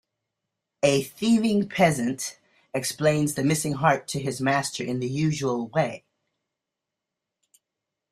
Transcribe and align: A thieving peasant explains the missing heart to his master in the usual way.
A 0.81 1.03
thieving 1.03 1.69
peasant 1.69 2.39
explains 2.73 3.35
the 3.35 3.43
missing 3.43 3.73
heart 3.73 4.07
to 4.07 4.19
his 4.19 4.41
master 4.41 4.83
in 4.83 4.99
the 4.99 5.07
usual 5.07 5.67
way. 5.67 6.03